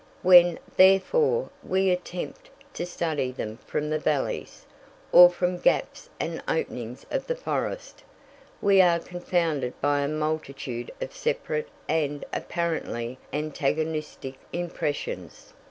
When, 0.23 0.57
therefore, 0.77 1.51
we 1.61 1.91
attempt 1.91 2.49
to 2.73 2.87
study 2.87 3.31
them 3.31 3.57
from 3.67 3.91
the 3.91 3.99
valleys, 3.99 4.65
or 5.11 5.29
from 5.29 5.59
gaps 5.59 6.09
and 6.19 6.41
openings 6.47 7.05
of 7.11 7.27
the 7.27 7.35
forest, 7.35 8.01
we 8.63 8.81
are 8.81 8.97
confounded 8.97 9.79
by 9.79 9.99
a 9.99 10.07
multitude 10.07 10.89
of 11.01 11.13
separate 11.15 11.69
and 11.87 12.25
apparently 12.33 13.19
antagonistic 13.31 14.37
impressions. 14.51 15.53